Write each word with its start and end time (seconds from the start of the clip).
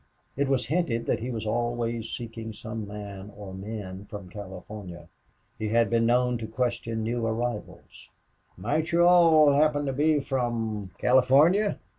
It 0.35 0.47
was 0.47 0.65
hinted 0.65 1.05
that 1.05 1.19
he 1.19 1.29
was 1.29 1.45
always 1.45 2.09
seeking 2.09 2.53
some 2.53 2.87
man 2.87 3.31
or 3.37 3.53
men 3.53 4.05
from 4.05 4.29
California. 4.29 5.07
He 5.59 5.69
had 5.69 5.91
been 5.91 6.07
known 6.07 6.39
to 6.39 6.47
question 6.47 7.03
new 7.03 7.23
arrivals: 7.27 8.09
"Might 8.57 8.91
you 8.91 9.05
all 9.05 9.53
happen 9.53 9.85
to 9.85 9.93
be 9.93 10.19
from 10.19 10.89
California? 10.97 11.77